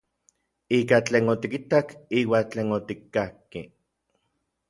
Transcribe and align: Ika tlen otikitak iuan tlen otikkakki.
Ika 0.77 0.97
tlen 1.09 1.29
otikitak 1.33 1.93
iuan 2.21 2.49
tlen 2.51 2.73
otikkakki. 2.79 3.61